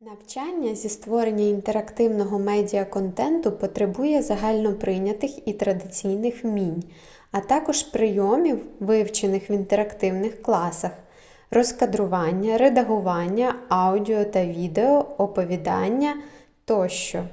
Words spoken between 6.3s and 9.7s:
вмінь а також прийомів вивчених в